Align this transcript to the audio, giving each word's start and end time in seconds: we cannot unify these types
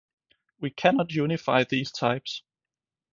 we 0.59 0.71
cannot 0.71 1.11
unify 1.11 1.63
these 1.63 1.91
types 1.91 2.41